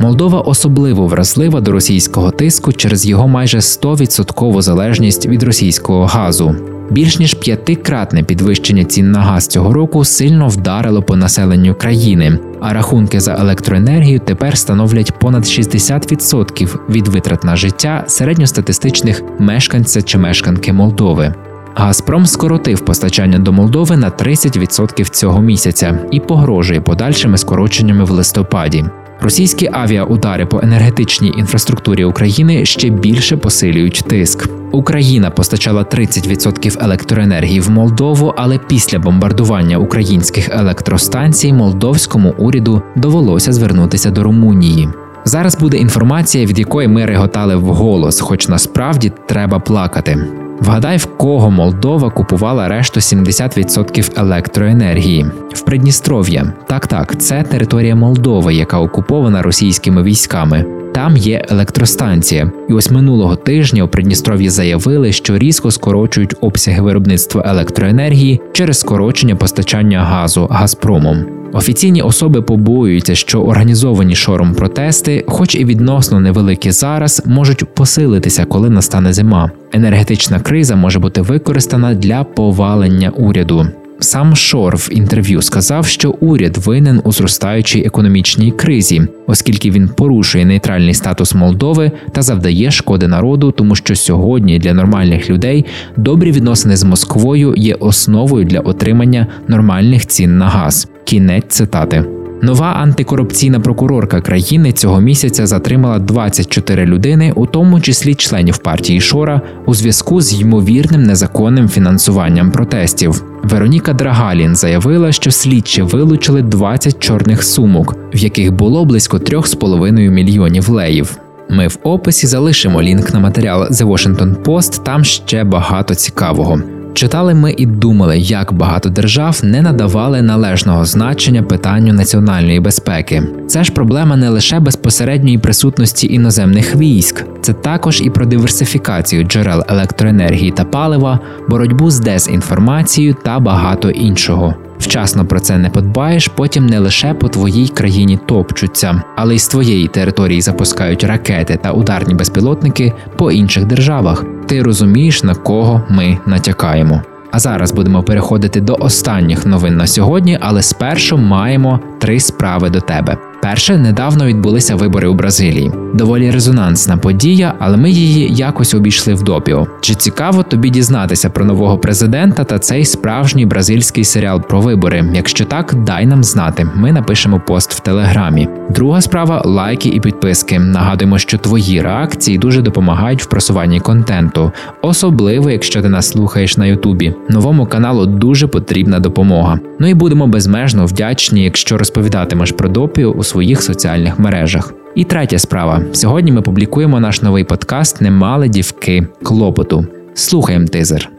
Молдова 0.00 0.40
особливо 0.40 1.06
вразлива 1.06 1.60
до 1.60 1.72
російського 1.72 2.30
тиску 2.30 2.72
через 2.72 3.06
його 3.06 3.28
майже 3.28 3.58
100% 3.58 4.62
залежність 4.62 5.26
від 5.26 5.42
російського 5.42 6.06
газу. 6.06 6.56
Більш 6.90 7.18
ніж 7.18 7.34
п'ятикратне 7.34 8.22
підвищення 8.22 8.84
цін 8.84 9.10
на 9.10 9.20
газ 9.20 9.46
цього 9.46 9.72
року 9.72 10.04
сильно 10.04 10.48
вдарило 10.48 11.02
по 11.02 11.16
населенню 11.16 11.74
країни, 11.74 12.38
а 12.60 12.72
рахунки 12.72 13.20
за 13.20 13.34
електроенергію 13.34 14.20
тепер 14.20 14.58
становлять 14.58 15.18
понад 15.18 15.44
60% 15.44 16.78
від 16.88 17.08
витрат 17.08 17.44
на 17.44 17.56
життя 17.56 18.04
середньостатистичних 18.06 19.22
мешканця 19.38 20.02
чи 20.02 20.18
мешканки 20.18 20.72
Молдови. 20.72 21.34
Газпром 21.74 22.26
скоротив 22.26 22.80
постачання 22.80 23.38
до 23.38 23.52
Молдови 23.52 23.96
на 23.96 24.10
30% 24.10 25.10
цього 25.10 25.42
місяця 25.42 25.98
і 26.10 26.20
погрожує 26.20 26.80
подальшими 26.80 27.38
скороченнями 27.38 28.04
в 28.04 28.10
листопаді. 28.10 28.84
Російські 29.20 29.68
авіаудари 29.72 30.46
по 30.46 30.60
енергетичній 30.62 31.34
інфраструктурі 31.38 32.04
України 32.04 32.64
ще 32.64 32.88
більше 32.88 33.36
посилюють 33.36 34.04
тиск. 34.08 34.48
Україна 34.72 35.30
постачала 35.30 35.82
30% 35.82 36.84
електроенергії 36.84 37.60
в 37.60 37.70
Молдову, 37.70 38.34
але 38.36 38.58
після 38.58 38.98
бомбардування 38.98 39.78
українських 39.78 40.48
електростанцій 40.48 41.52
молдовському 41.52 42.34
уряду 42.38 42.82
довелося 42.96 43.52
звернутися 43.52 44.10
до 44.10 44.22
Румунії. 44.22 44.88
Зараз 45.28 45.56
буде 45.56 45.76
інформація, 45.76 46.46
від 46.46 46.58
якої 46.58 46.88
ми 46.88 47.06
реготали 47.06 47.56
вголос, 47.56 48.20
хоч 48.20 48.48
насправді 48.48 49.12
треба 49.26 49.58
плакати. 49.58 50.18
Вгадай, 50.60 50.96
в 50.96 51.06
кого 51.06 51.50
Молдова 51.50 52.10
купувала 52.10 52.68
решту 52.68 53.00
70% 53.00 54.20
електроенергії 54.20 55.26
в 55.52 55.60
Придністров'я. 55.60 56.52
Так, 56.66 56.86
так, 56.86 57.20
це 57.20 57.42
територія 57.42 57.94
Молдови, 57.94 58.54
яка 58.54 58.78
окупована 58.78 59.42
російськими 59.42 60.02
військами. 60.02 60.77
Там 60.98 61.16
є 61.16 61.44
електростанція, 61.48 62.50
і 62.68 62.72
ось 62.72 62.90
минулого 62.90 63.36
тижня 63.36 63.82
у 63.82 63.88
Придністров'ї 63.88 64.50
заявили, 64.50 65.12
що 65.12 65.38
різко 65.38 65.70
скорочують 65.70 66.34
обсяги 66.40 66.82
виробництва 66.82 67.42
електроенергії 67.46 68.40
через 68.52 68.78
скорочення 68.78 69.36
постачання 69.36 70.04
газу 70.04 70.48
Газпромом. 70.50 71.26
Офіційні 71.52 72.02
особи 72.02 72.42
побоюються, 72.42 73.14
що 73.14 73.42
організовані 73.42 74.14
шором 74.14 74.54
протести, 74.54 75.24
хоч 75.28 75.54
і 75.54 75.64
відносно 75.64 76.20
невеликі 76.20 76.70
зараз, 76.70 77.22
можуть 77.26 77.74
посилитися, 77.74 78.44
коли 78.44 78.70
настане 78.70 79.12
зима. 79.12 79.50
Енергетична 79.72 80.40
криза 80.40 80.76
може 80.76 80.98
бути 80.98 81.20
використана 81.20 81.94
для 81.94 82.24
повалення 82.24 83.10
уряду. 83.10 83.66
Сам 84.00 84.36
Шор 84.36 84.76
в 84.76 84.88
інтерв'ю 84.92 85.42
сказав, 85.42 85.86
що 85.86 86.10
уряд 86.10 86.56
винен 86.56 87.00
у 87.04 87.12
зростаючій 87.12 87.80
економічній 87.80 88.50
кризі, 88.50 89.02
оскільки 89.26 89.70
він 89.70 89.88
порушує 89.88 90.44
нейтральний 90.44 90.94
статус 90.94 91.34
Молдови 91.34 91.90
та 92.12 92.22
завдає 92.22 92.70
шкоди 92.70 93.08
народу, 93.08 93.50
тому 93.52 93.74
що 93.74 93.96
сьогодні 93.96 94.58
для 94.58 94.74
нормальних 94.74 95.30
людей 95.30 95.64
добрі 95.96 96.32
відносини 96.32 96.76
з 96.76 96.84
Москвою 96.84 97.54
є 97.56 97.74
основою 97.74 98.44
для 98.44 98.60
отримання 98.60 99.26
нормальних 99.48 100.06
цін 100.06 100.38
на 100.38 100.48
газ. 100.48 100.88
Кінець 101.04 101.44
цитати. 101.48 102.17
Нова 102.42 102.66
антикорупційна 102.66 103.60
прокурорка 103.60 104.20
країни 104.20 104.72
цього 104.72 105.00
місяця 105.00 105.46
затримала 105.46 105.98
24 105.98 106.86
людини, 106.86 107.32
у 107.36 107.46
тому 107.46 107.80
числі 107.80 108.14
членів 108.14 108.58
партії 108.58 109.00
Шора, 109.00 109.40
у 109.66 109.74
зв'язку 109.74 110.20
з 110.20 110.40
ймовірним 110.40 111.02
незаконним 111.02 111.68
фінансуванням 111.68 112.50
протестів. 112.50 113.24
Вероніка 113.42 113.92
Драгалін 113.92 114.56
заявила, 114.56 115.12
що 115.12 115.30
слідчі 115.30 115.82
вилучили 115.82 116.42
20 116.42 116.98
чорних 116.98 117.42
сумок, 117.42 117.96
в 118.14 118.18
яких 118.18 118.52
було 118.52 118.84
близько 118.84 119.16
3,5 119.16 120.10
мільйонів 120.10 120.68
леїв. 120.68 121.18
Ми 121.50 121.68
в 121.68 121.78
описі 121.82 122.26
залишимо 122.26 122.82
лінк 122.82 123.14
на 123.14 123.20
матеріал 123.20 123.62
The 123.62 123.86
Washington 123.86 124.34
Post, 124.42 124.82
Там 124.82 125.04
ще 125.04 125.44
багато 125.44 125.94
цікавого. 125.94 126.60
Читали 126.98 127.34
ми 127.34 127.54
і 127.56 127.66
думали, 127.66 128.18
як 128.18 128.52
багато 128.52 128.88
держав 128.88 129.40
не 129.42 129.62
надавали 129.62 130.22
належного 130.22 130.84
значення 130.84 131.42
питанню 131.42 131.92
національної 131.92 132.60
безпеки. 132.60 133.22
Це 133.48 133.64
ж 133.64 133.72
проблема 133.72 134.16
не 134.16 134.28
лише 134.28 134.60
безпосередньої 134.60 135.38
присутності 135.38 136.14
іноземних 136.14 136.76
військ, 136.76 137.24
це 137.40 137.52
також 137.52 138.00
і 138.00 138.10
про 138.10 138.26
диверсифікацію 138.26 139.24
джерел 139.24 139.64
електроенергії 139.68 140.50
та 140.50 140.64
палива, 140.64 141.20
боротьбу 141.48 141.90
з 141.90 142.00
дезінформацією 142.00 143.16
та 143.24 143.38
багато 143.38 143.90
іншого. 143.90 144.54
Вчасно 144.88 145.26
про 145.26 145.40
це 145.40 145.58
не 145.58 145.70
подбаєш, 145.70 146.28
потім 146.28 146.66
не 146.66 146.78
лише 146.78 147.14
по 147.14 147.28
твоїй 147.28 147.68
країні 147.68 148.18
топчуться, 148.26 149.02
але 149.16 149.34
й 149.34 149.38
з 149.38 149.48
твоєї 149.48 149.88
території 149.88 150.40
запускають 150.40 151.04
ракети 151.04 151.58
та 151.62 151.72
ударні 151.72 152.14
безпілотники 152.14 152.92
по 153.16 153.30
інших 153.30 153.64
державах. 153.64 154.24
Ти 154.46 154.62
розумієш, 154.62 155.22
на 155.22 155.34
кого 155.34 155.82
ми 155.88 156.18
натякаємо. 156.26 157.02
А 157.30 157.38
зараз 157.38 157.72
будемо 157.72 158.02
переходити 158.02 158.60
до 158.60 158.74
останніх 158.74 159.46
новин 159.46 159.76
на 159.76 159.86
сьогодні, 159.86 160.38
але 160.40 160.62
спершу 160.62 161.18
маємо 161.18 161.80
три 161.98 162.20
справи 162.20 162.70
до 162.70 162.80
тебе. 162.80 163.27
Перше, 163.42 163.78
недавно 163.78 164.26
відбулися 164.26 164.76
вибори 164.76 165.08
у 165.08 165.14
Бразилії. 165.14 165.72
Доволі 165.94 166.30
резонансна 166.30 166.96
подія, 166.96 167.54
але 167.58 167.76
ми 167.76 167.90
її 167.90 168.34
якось 168.34 168.74
обійшли 168.74 169.14
в 169.14 169.22
допіо. 169.22 169.66
Чи 169.80 169.94
цікаво 169.94 170.42
тобі 170.42 170.70
дізнатися 170.70 171.30
про 171.30 171.44
нового 171.44 171.78
президента 171.78 172.44
та 172.44 172.58
цей 172.58 172.84
справжній 172.84 173.46
бразильський 173.46 174.04
серіал 174.04 174.42
про 174.42 174.60
вибори? 174.60 175.04
Якщо 175.14 175.44
так, 175.44 175.74
дай 175.74 176.06
нам 176.06 176.24
знати. 176.24 176.66
Ми 176.74 176.92
напишемо 176.92 177.40
пост 177.46 177.72
в 177.72 177.80
телеграмі. 177.80 178.48
Друга 178.70 179.00
справа 179.00 179.42
лайки 179.44 179.88
і 179.88 180.00
підписки. 180.00 180.58
Нагадуємо, 180.58 181.18
що 181.18 181.38
твої 181.38 181.82
реакції 181.82 182.38
дуже 182.38 182.62
допомагають 182.62 183.22
в 183.22 183.26
просуванні 183.26 183.80
контенту, 183.80 184.52
особливо 184.82 185.50
якщо 185.50 185.82
ти 185.82 185.88
нас 185.88 186.08
слухаєш 186.08 186.56
на 186.56 186.66
Ютубі. 186.66 187.14
Новому 187.28 187.66
каналу 187.66 188.06
дуже 188.06 188.46
потрібна 188.46 189.00
допомога. 189.00 189.58
Ну 189.78 189.88
і 189.88 189.94
будемо 189.94 190.26
безмежно 190.26 190.86
вдячні, 190.86 191.44
якщо 191.44 191.78
розповідатимеш 191.78 192.52
про 192.52 192.68
допіо 192.68 193.08
у 193.08 193.24
своїх 193.28 193.62
соціальних 193.62 194.18
мережах. 194.18 194.74
І 194.94 195.04
третя 195.04 195.38
справа: 195.38 195.82
сьогодні 195.92 196.32
ми 196.32 196.42
публікуємо 196.42 197.00
наш 197.00 197.22
новий 197.22 197.44
подкаст 197.44 198.00
Немали 198.00 198.48
дівки 198.48 199.06
клопоту. 199.22 199.86
Слухаємо 200.14 200.66
тизер. 200.66 201.10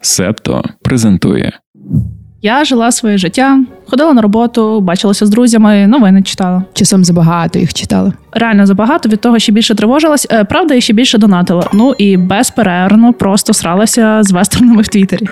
Септо 0.00 0.64
презентує 0.82 1.52
Я 2.42 2.64
жила 2.64 2.92
своє 2.92 3.18
життя, 3.18 3.60
ходила 3.90 4.12
на 4.12 4.22
роботу, 4.22 4.80
бачилася 4.80 5.26
з 5.26 5.30
друзями, 5.30 5.86
новини 5.86 6.22
читала. 6.22 6.64
Часом 6.72 7.04
забагато 7.04 7.58
їх 7.58 7.74
читали. 7.74 8.12
Реально 8.32 8.66
забагато 8.66 9.08
від 9.08 9.20
того, 9.20 9.38
ще 9.38 9.52
більше 9.52 9.74
тривожилась. 9.74 10.26
Е, 10.30 10.44
Правда, 10.44 10.74
і 10.74 10.80
ще 10.80 10.92
більше 10.92 11.18
донатила. 11.18 11.70
Ну 11.72 11.94
і 11.98 12.16
безперервно 12.16 13.12
просто 13.12 13.52
сралася 13.52 14.22
з 14.22 14.32
вестернами 14.32 14.82
в 14.82 14.88
Твіттері. 14.88 15.28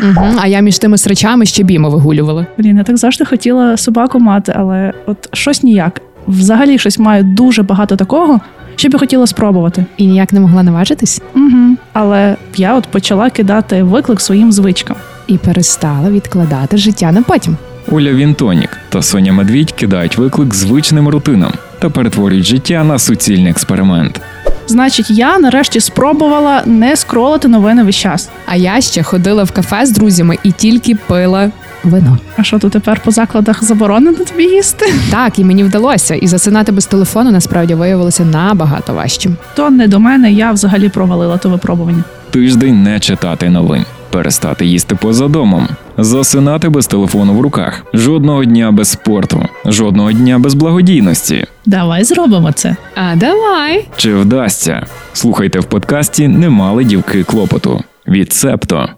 Угу. 0.00 0.26
А 0.40 0.46
я 0.46 0.60
між 0.60 0.78
тими 0.78 0.98
срачами 0.98 1.46
ще 1.46 1.62
бімо 1.62 1.90
вигулювала. 1.90 2.46
Блін, 2.58 2.76
я 2.76 2.82
так 2.82 2.96
завжди 2.96 3.24
хотіла 3.24 3.76
собаку 3.76 4.20
мати, 4.20 4.52
але 4.56 4.92
от 5.06 5.28
щось 5.32 5.62
ніяк. 5.62 6.00
Взагалі 6.28 6.78
щось 6.78 6.98
маю 6.98 7.24
дуже 7.24 7.62
багато 7.62 7.96
такого, 7.96 8.40
що 8.76 8.88
б 8.88 8.92
я 8.92 8.98
хотіла 8.98 9.26
спробувати. 9.26 9.84
І 9.96 10.06
ніяк 10.06 10.32
не 10.32 10.40
могла 10.40 10.62
наважитись. 10.62 11.22
Угу. 11.34 11.76
Але 11.92 12.36
я 12.56 12.74
от 12.74 12.86
почала 12.86 13.30
кидати 13.30 13.82
виклик 13.82 14.20
своїм 14.20 14.52
звичкам. 14.52 14.96
І 15.26 15.38
перестала 15.38 16.10
відкладати 16.10 16.76
життя 16.76 17.12
на 17.12 17.22
потім. 17.22 17.56
Оля 17.90 18.12
Вінтонік 18.12 18.78
та 18.88 19.02
Соня 19.02 19.32
Медвідь 19.32 19.72
кидають 19.72 20.18
виклик 20.18 20.54
звичним 20.54 21.08
рутинам 21.08 21.52
та 21.78 21.90
перетворюють 21.90 22.46
життя 22.46 22.84
на 22.84 22.98
суцільний 22.98 23.50
експеримент. 23.50 24.20
Значить, 24.66 25.10
я 25.10 25.38
нарешті 25.38 25.80
спробувала 25.80 26.62
не 26.66 26.96
скролити 26.96 27.48
новини 27.48 27.82
весь 27.82 27.96
час. 27.96 28.28
А 28.46 28.56
я 28.56 28.80
ще 28.80 29.02
ходила 29.02 29.44
в 29.44 29.50
кафе 29.50 29.86
з 29.86 29.90
друзями 29.90 30.38
і 30.42 30.52
тільки 30.52 30.94
пила 30.94 31.50
вино. 31.84 32.18
А 32.36 32.42
що 32.42 32.58
то 32.58 32.70
тепер 32.70 33.00
по 33.04 33.10
закладах 33.10 33.64
заборонено 33.64 34.18
тобі 34.24 34.44
їсти? 34.44 34.94
Так, 35.10 35.38
і 35.38 35.44
мені 35.44 35.64
вдалося. 35.64 36.14
І 36.14 36.26
засинати 36.26 36.72
без 36.72 36.86
телефону 36.86 37.30
насправді 37.30 37.74
виявилося 37.74 38.24
набагато 38.24 38.94
важчим. 38.94 39.36
То 39.54 39.70
не 39.70 39.88
до 39.88 40.00
мене, 40.00 40.32
я 40.32 40.52
взагалі 40.52 40.88
провалила 40.88 41.38
то 41.38 41.48
випробування. 41.48 42.04
Тиждень 42.30 42.82
не 42.82 43.00
читати 43.00 43.50
новин, 43.50 43.84
перестати 44.16 44.66
їсти 44.66 44.94
поза 44.94 45.28
домом, 45.28 45.68
засинати 45.98 46.68
без 46.68 46.86
телефону 46.86 47.34
в 47.34 47.40
руках, 47.40 47.86
жодного 47.94 48.44
дня 48.44 48.72
без 48.72 48.88
спорту, 48.88 49.48
жодного 49.64 50.12
дня 50.12 50.38
без 50.38 50.54
благодійності. 50.54 51.46
Давай 51.66 52.04
зробимо 52.04 52.52
це. 52.52 52.76
А 52.94 53.16
давай. 53.16 53.88
Чи 53.96 54.14
вдасться? 54.14 54.86
Слухайте 55.12 55.58
в 55.58 55.64
подкасті 55.64 56.28
Не 56.28 56.48
мали 56.48 56.84
дівки 56.84 57.24
клопоту 57.24 57.82
від 58.08 58.32
Септо. 58.32 58.88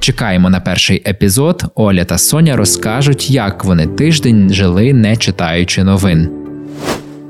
Чекаємо 0.00 0.50
на 0.50 0.60
перший 0.60 1.02
епізод. 1.06 1.64
Оля 1.74 2.04
та 2.04 2.18
Соня 2.18 2.56
розкажуть, 2.56 3.30
як 3.30 3.64
вони 3.64 3.86
тиждень 3.86 4.50
жили, 4.50 4.92
не 4.92 5.16
читаючи 5.16 5.84
новин. 5.84 6.30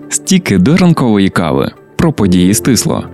Стіки 0.08 0.58
до 0.58 0.76
ранкової 0.76 1.28
кави 1.28 1.70
про 1.96 2.12
події 2.12 2.54
стисло. 2.54 3.04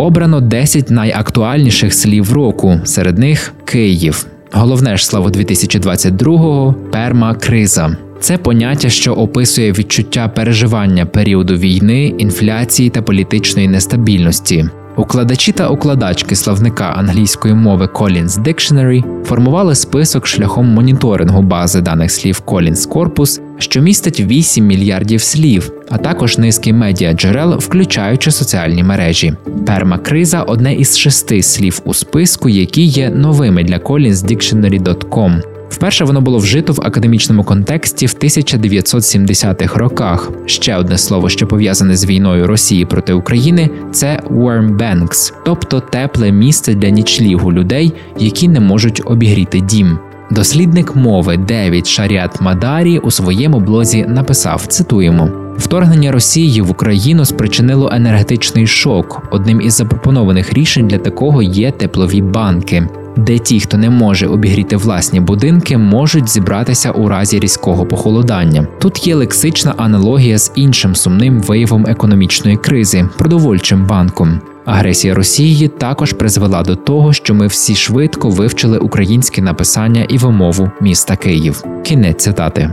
Обрано 0.00 0.40
10 0.40 0.90
найактуальніших 0.90 1.94
слів 1.94 2.32
року. 2.32 2.80
Серед 2.84 3.18
них 3.18 3.52
Київ. 3.64 4.26
Головне 4.52 4.96
ж 4.96 5.06
слово 5.06 5.28
2022-го– 5.28 6.74
пермакриза. 6.92 7.96
Це 8.20 8.38
поняття, 8.38 8.88
що 8.88 9.12
описує 9.12 9.72
відчуття 9.72 10.28
переживання 10.28 11.06
періоду 11.06 11.56
війни, 11.56 12.06
інфляції 12.06 12.90
та 12.90 13.02
політичної 13.02 13.68
нестабільності. 13.68 14.68
Укладачі 14.96 15.52
та 15.52 15.68
укладачки 15.68 16.36
словника 16.36 16.84
англійської 16.84 17.54
мови 17.54 17.88
Collins 17.94 18.42
Dictionary 18.42 19.24
формували 19.24 19.74
список 19.74 20.26
шляхом 20.26 20.66
моніторингу 20.66 21.42
бази 21.42 21.80
даних 21.80 22.10
слів 22.10 22.42
Collins 22.46 22.88
Corpus, 22.88 23.40
що 23.62 23.80
містить 23.80 24.20
8 24.20 24.66
мільярдів 24.66 25.20
слів, 25.22 25.72
а 25.88 25.98
також 25.98 26.38
низки 26.38 26.72
медіа 26.72 27.12
джерел, 27.12 27.58
включаючи 27.58 28.30
соціальні 28.30 28.82
мережі. 28.82 29.34
Пермакриза 29.66 30.42
одне 30.42 30.74
із 30.74 30.98
шести 30.98 31.42
слів 31.42 31.80
у 31.84 31.94
списку, 31.94 32.48
які 32.48 32.82
є 32.82 33.10
новими 33.10 33.64
для 33.64 33.76
collinsdictionary.com. 33.76 35.42
Вперше 35.70 36.04
воно 36.04 36.20
було 36.20 36.38
вжито 36.38 36.72
в 36.72 36.80
академічному 36.80 37.44
контексті 37.44 38.06
в 38.06 38.16
1970-х 38.22 39.78
роках. 39.78 40.30
Ще 40.46 40.76
одне 40.76 40.98
слово, 40.98 41.28
що 41.28 41.46
пов'язане 41.46 41.96
з 41.96 42.06
війною 42.06 42.46
Росії 42.46 42.84
проти 42.84 43.12
України, 43.12 43.70
це 43.92 44.22
warm 44.30 44.76
banks, 44.76 45.32
тобто 45.44 45.80
тепле 45.80 46.32
місце 46.32 46.74
для 46.74 46.88
нічлігу 46.88 47.52
людей, 47.52 47.92
які 48.18 48.48
не 48.48 48.60
можуть 48.60 49.02
обігріти 49.04 49.60
дім. 49.60 49.98
Дослідник 50.30 50.96
мови 50.96 51.36
Девід 51.36 51.86
Шаріат 51.86 52.40
Мадарі 52.40 52.98
у 52.98 53.10
своєму 53.10 53.60
блозі 53.60 54.06
написав: 54.08 54.66
цитуємо. 54.66 55.30
Вторгнення 55.58 56.12
Росії 56.12 56.62
в 56.62 56.70
Україну 56.70 57.24
спричинило 57.24 57.90
енергетичний 57.92 58.66
шок. 58.66 59.22
Одним 59.30 59.60
із 59.60 59.74
запропонованих 59.74 60.52
рішень 60.52 60.88
для 60.88 60.98
такого 60.98 61.42
є 61.42 61.70
теплові 61.70 62.22
банки, 62.22 62.88
де 63.16 63.38
ті, 63.38 63.60
хто 63.60 63.76
не 63.76 63.90
може 63.90 64.26
обігріти 64.26 64.76
власні 64.76 65.20
будинки, 65.20 65.78
можуть 65.78 66.28
зібратися 66.28 66.90
у 66.90 67.08
разі 67.08 67.40
різкого 67.40 67.86
похолодання. 67.86 68.66
Тут 68.80 69.06
є 69.06 69.14
лексична 69.14 69.74
аналогія 69.76 70.38
з 70.38 70.52
іншим 70.54 70.94
сумним 70.94 71.40
виявом 71.40 71.86
економічної 71.88 72.56
кризи 72.56 73.08
продовольчим 73.18 73.86
банком. 73.86 74.40
Агресія 74.70 75.14
Росії 75.14 75.68
також 75.68 76.12
призвела 76.12 76.62
до 76.62 76.76
того, 76.76 77.12
що 77.12 77.34
ми 77.34 77.46
всі 77.46 77.74
швидко 77.74 78.30
вивчили 78.30 78.78
українське 78.78 79.42
написання 79.42 80.06
і 80.08 80.18
вимову 80.18 80.70
міста 80.80 81.16
Київ. 81.16 81.64
Кінець 81.84 82.22
цитати. 82.22 82.72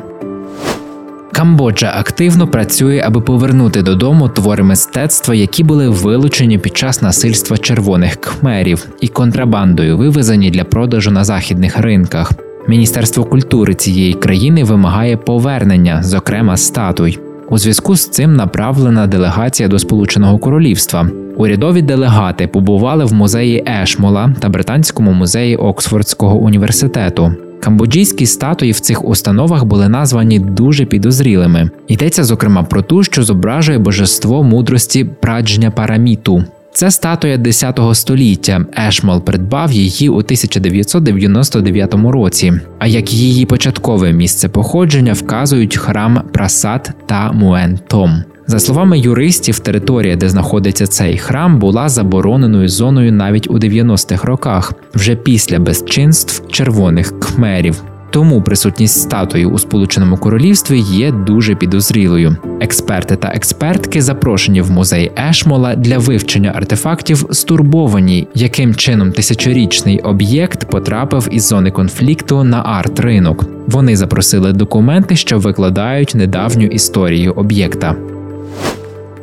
Камбоджа 1.32 1.94
активно 1.98 2.48
працює, 2.48 3.04
аби 3.06 3.22
повернути 3.22 3.82
додому 3.82 4.30
твори 4.30 4.64
мистецтва, 4.64 5.36
які 5.36 5.64
були 5.64 5.90
вилучені 5.90 6.58
під 6.58 6.78
час 6.78 7.02
насильства 7.02 7.58
червоних 7.58 8.16
кхмерів 8.16 8.88
і 9.02 9.08
контрабандою 9.08 9.98
вивезені 9.98 10.52
для 10.52 10.64
продажу 10.64 11.12
на 11.12 11.24
західних 11.24 11.78
ринках. 11.78 12.32
Міністерство 12.68 13.24
культури 13.24 13.74
цієї 13.74 14.14
країни 14.14 14.64
вимагає 14.64 15.18
повернення, 15.18 16.04
зокрема 16.04 16.58
статуй. 16.58 17.20
У 17.50 17.58
зв'язку 17.58 17.96
з 17.96 18.10
цим 18.10 18.34
направлена 18.34 19.08
делегація 19.08 19.70
до 19.70 19.80
Сполученого 19.80 20.38
Королівства. 20.38 21.10
Урядові 21.38 21.82
делегати 21.82 22.48
побували 22.48 23.06
в 23.06 23.14
музеї 23.14 23.64
Ешмола 23.82 24.36
та 24.40 24.50
Британському 24.50 25.12
музеї 25.12 25.56
Оксфордського 25.56 26.38
університету. 26.38 27.32
Камбоджійські 27.60 28.26
статуї 28.26 28.72
в 28.72 28.80
цих 28.80 29.06
установах 29.06 29.66
були 29.66 29.90
названі 29.90 30.40
дуже 30.40 30.86
підозрілими. 30.86 31.70
Йдеться 31.88 32.24
зокрема 32.24 32.64
про 32.64 32.82
ту, 32.82 33.04
що 33.04 33.24
зображує 33.24 33.78
божество 33.80 34.44
мудрості 34.44 35.04
праджня 35.04 35.72
Параміту. 35.72 36.44
Це 36.74 36.92
статуя 36.92 37.38
10 37.38 37.80
століття. 37.94 38.66
Ешмол 38.88 39.22
придбав 39.22 39.72
її 39.72 40.10
у 40.10 40.18
1999 40.18 41.94
році. 41.94 42.54
А 42.80 42.88
як 42.88 43.14
її 43.14 43.46
початкове 43.46 44.14
місце 44.14 44.50
походження 44.50 45.14
вказують 45.14 45.78
храм 45.78 46.22
Прасад 46.34 46.92
та 47.06 47.32
Муен 47.32 47.80
Том. 47.88 48.24
За 48.50 48.60
словами 48.60 49.00
юристів, 49.00 49.60
територія, 49.60 50.16
де 50.16 50.30
знаходиться 50.30 50.88
цей 50.88 51.18
храм, 51.18 51.60
була 51.60 51.90
забороненою 51.90 52.68
зоною 52.68 53.12
навіть 53.12 53.50
у 53.50 53.54
90-х 53.54 54.28
роках, 54.28 54.74
вже 54.96 55.16
після 55.16 55.60
безчинств 55.60 56.48
червоних 56.52 57.20
кхмерів. 57.20 57.84
Тому 58.10 58.42
присутність 58.42 59.02
статуї 59.02 59.46
у 59.46 59.58
Сполученому 59.58 60.18
Королівстві 60.18 60.80
є 60.80 61.12
дуже 61.12 61.56
підозрілою. 61.56 62.36
Експерти 62.62 63.16
та 63.16 63.28
експертки 63.28 64.02
запрошені 64.02 64.62
в 64.62 64.72
музей 64.72 65.12
Ешмола 65.30 65.76
для 65.76 65.98
вивчення 65.98 66.52
артефактів, 66.56 67.26
стурбовані, 67.32 68.28
яким 68.34 68.76
чином 68.76 69.12
тисячорічний 69.12 70.00
об'єкт 70.00 70.70
потрапив 70.70 71.28
із 71.32 71.48
зони 71.48 71.72
конфлікту 71.72 72.44
на 72.44 72.64
арт-ринок. 72.64 73.46
Вони 73.68 73.96
запросили 73.96 74.54
документи, 74.54 75.16
що 75.16 75.40
викладають 75.40 76.16
недавню 76.16 76.66
історію 76.66 77.34
об'єкта. 77.34 77.96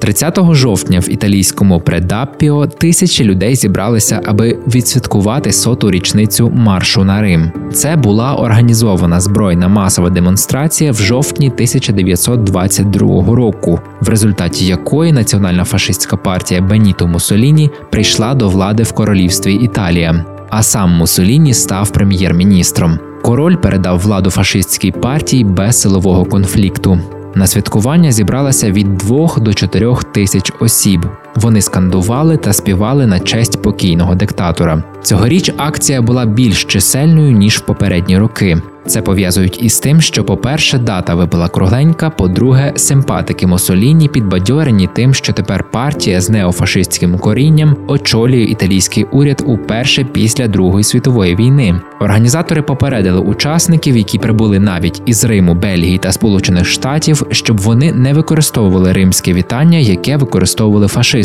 30 0.05 0.39
жовтня 0.55 1.01
в 1.01 1.11
італійському 1.13 1.81
Предаппіо 1.81 2.67
тисячі 2.67 3.25
людей 3.25 3.57
зібралися, 3.57 4.21
аби 4.25 4.59
відсвяткувати 4.67 5.53
соту 5.53 5.91
річницю 5.91 6.51
маршу 6.55 7.05
на 7.05 7.23
Рим. 7.23 7.53
Це 7.73 7.97
була 7.97 8.35
організована 8.35 9.21
збройна 9.21 9.69
масова 9.69 10.11
демонстрація 10.11 10.93
в 10.93 10.97
жовтні 10.97 11.47
1922 11.47 13.35
року, 13.35 13.81
в 14.01 14.09
результаті 14.09 14.67
якої 14.67 15.13
національна 15.13 15.65
фашистська 15.65 16.17
партія 16.17 16.61
Беніто 16.61 17.07
Муссоліні 17.07 17.71
прийшла 17.91 18.35
до 18.35 18.49
влади 18.49 18.83
в 18.83 18.93
королівстві 18.93 19.55
Італія. 19.55 20.25
А 20.51 20.63
сам 20.63 20.91
Муссоліні 20.91 21.55
став 21.55 21.91
прем'єр-міністром. 21.91 22.99
Король 23.23 23.57
передав 23.57 23.99
владу 23.99 24.31
фашистській 24.31 24.91
партії 24.91 25.45
без 25.45 25.81
силового 25.81 26.25
конфлікту. 26.25 27.01
На 27.35 27.47
святкування 27.47 28.13
зібралася 28.13 28.71
від 28.71 28.99
2 28.99 29.37
до 29.37 29.55
4 29.55 29.97
тисяч 30.13 30.53
осіб. 30.61 31.07
Вони 31.37 31.61
скандували 31.61 32.37
та 32.37 32.53
співали 32.53 33.07
на 33.07 33.21
честь 33.21 33.63
покійного 33.63 34.15
диктатора. 34.15 34.83
Цьогоріч 35.03 35.53
акція 35.57 36.03
була 36.03 36.27
більш 36.27 36.65
чисельною 36.65 37.33
ніж 37.33 37.59
в 37.59 37.61
попередні 37.61 38.19
роки. 38.19 38.63
Це 38.87 39.03
пов'язують 39.03 39.63
із 39.63 39.81
тим, 39.81 40.01
що, 40.01 40.25
по-перше, 40.25 40.79
дата 40.79 41.15
випала 41.15 41.49
кругленька, 41.49 42.11
по-друге, 42.11 42.73
симпатики 42.77 43.47
Мусоліні 43.47 44.09
підбадьорені 44.09 44.89
тим, 44.95 45.15
що 45.15 45.33
тепер 45.33 45.65
партія 45.71 46.21
з 46.21 46.31
неофашистським 46.31 47.19
корінням 47.19 47.77
очолює 47.87 48.43
італійський 48.43 49.05
уряд 49.05 49.43
уперше 49.47 50.05
після 50.05 50.49
Другої 50.49 50.85
світової 50.85 51.37
війни. 51.37 51.81
Організатори 52.01 52.63
попередили 52.63 53.21
учасників, 53.21 53.97
які 53.97 54.19
прибули 54.19 54.59
навіть 54.59 55.03
із 55.07 55.25
Риму, 55.25 55.55
Бельгії 55.55 55.99
та 55.99 56.13
Сполучених 56.13 56.67
Штатів, 56.67 57.23
щоб 57.31 57.59
вони 57.59 57.93
не 57.93 58.13
використовували 58.13 58.93
римське 58.93 59.33
вітання, 59.33 59.79
яке 59.79 60.17
використовували 60.17 60.89
фашисти. 60.89 61.24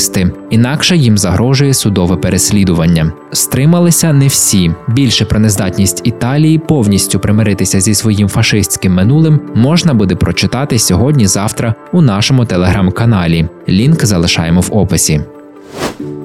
Інакше 0.49 0.97
їм 0.97 1.17
загрожує 1.17 1.73
судове 1.73 2.15
переслідування. 2.15 3.11
Стрималися 3.31 4.13
не 4.13 4.27
всі. 4.27 4.71
Більше 4.87 5.25
про 5.25 5.39
нездатність 5.39 6.01
Італії 6.03 6.57
повністю 6.59 7.19
примиритися 7.19 7.81
зі 7.81 7.93
своїм 7.93 8.27
фашистським 8.27 8.93
минулим 8.93 9.39
можна 9.55 9.93
буде 9.93 10.15
прочитати 10.15 10.79
сьогодні-завтра 10.79 11.75
у 11.91 12.01
нашому 12.01 12.45
телеграм-каналі. 12.45 13.47
Лінк 13.69 14.05
залишаємо 14.05 14.61
в 14.61 14.69
описі. 14.71 15.21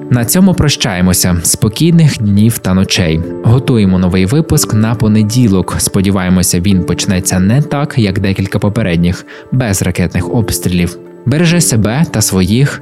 На 0.09 0.25
цьому 0.25 0.53
прощаємося. 0.53 1.37
Спокійних 1.43 2.17
днів 2.17 2.57
та 2.57 2.73
ночей. 2.73 3.21
Готуємо 3.43 3.99
новий 3.99 4.25
випуск 4.25 4.73
на 4.73 4.95
понеділок. 4.95 5.75
Сподіваємося, 5.77 6.59
він 6.59 6.83
почнеться 6.83 7.39
не 7.39 7.61
так, 7.61 7.93
як 7.97 8.19
декілька 8.19 8.59
попередніх, 8.59 9.25
без 9.51 9.81
ракетних 9.81 10.33
обстрілів. 10.33 10.97
Бережи 11.25 11.61
себе 11.61 12.05
та 12.11 12.21
своїх. 12.21 12.81